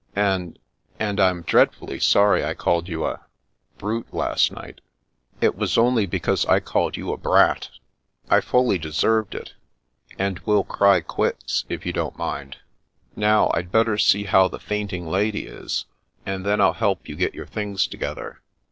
[0.15, 0.57] And—
[0.99, 3.23] and I'm dreadfully sorry I called you a—
[3.79, 4.81] ^brute, last night.""
[5.41, 7.69] It was only because I called you a brat.
[8.27, 9.53] I fully deserved it,
[10.17, 12.57] and we'll cry quits, if you don't mind.
[13.13, 15.85] 136 The Princess Passes Now, I'd better see how the fainting lady is,
[16.25, 18.41] and then ril help you get your things together.